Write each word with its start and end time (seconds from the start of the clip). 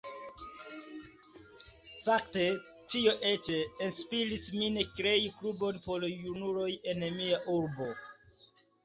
Fakte 2.05 2.45
tio 2.93 3.13
eĉ 3.31 3.49
inspiris 3.57 4.47
min 4.55 4.79
krei 4.95 5.29
klubon 5.43 5.77
por 5.85 6.07
junuloj 6.13 6.71
en 6.95 7.05
mia 7.19 7.43
urbo. 7.59 7.91